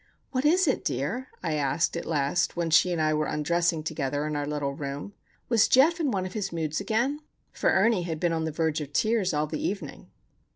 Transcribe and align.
"What 0.31 0.45
is 0.45 0.67
it, 0.67 0.83
dear?" 0.83 1.27
I 1.43 1.53
asked, 1.53 1.95
at 1.95 2.07
last, 2.07 2.55
when 2.55 2.71
she 2.71 2.91
and 2.91 2.99
I 2.99 3.13
were 3.13 3.27
undressing 3.27 3.83
together 3.83 4.25
in 4.25 4.35
our 4.35 4.47
little 4.47 4.73
room. 4.73 5.13
"Was 5.47 5.67
Geof 5.69 5.99
in 5.99 6.09
one 6.09 6.25
of 6.25 6.33
his 6.33 6.51
moods 6.51 6.81
again?" 6.81 7.19
For 7.51 7.69
Ernie 7.69 8.01
had 8.01 8.19
been 8.19 8.33
on 8.33 8.45
the 8.45 8.51
verge 8.51 8.81
of 8.81 8.93
tears 8.93 9.31
all 9.31 9.45
the 9.45 9.63
evening. 9.63 10.09